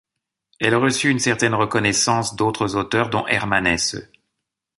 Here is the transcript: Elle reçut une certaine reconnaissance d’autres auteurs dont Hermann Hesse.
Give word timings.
Elle 0.59 0.73
reçut 0.73 1.11
une 1.11 1.19
certaine 1.19 1.53
reconnaissance 1.53 2.35
d’autres 2.35 2.75
auteurs 2.75 3.11
dont 3.11 3.27
Hermann 3.27 3.67
Hesse. 3.67 3.97